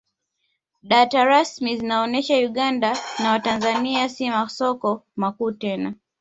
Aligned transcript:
Data 0.83 1.25
rasmi 1.25 1.77
zinaonesha 1.77 2.37
Uganda 2.37 2.97
na 3.19 3.39
Tanzania 3.39 4.09
si 4.09 4.29
masoko 4.29 5.03
makuu 5.15 5.51
tena 5.51 5.93